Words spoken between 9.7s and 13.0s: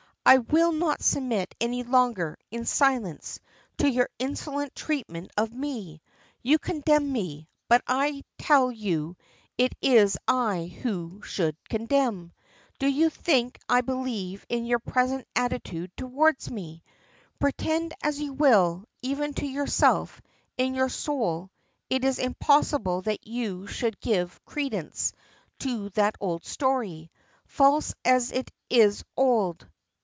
is I who should condemn. Do